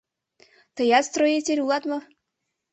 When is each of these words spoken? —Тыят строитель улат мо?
—Тыят 0.75 1.05
строитель 1.09 1.61
улат 1.63 1.83
мо? 1.89 1.99